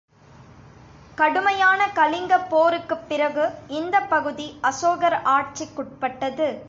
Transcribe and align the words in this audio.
கடுமையான 1.17 1.89
கலிங்கப் 1.95 2.49
போருக்குப் 2.49 3.07
பிறகு, 3.07 3.45
இந்தப் 3.71 4.09
பகுதி 4.09 4.57
அசோகர் 4.61 5.21
ஆட்சிக்குட்பட்டது. 5.29 6.49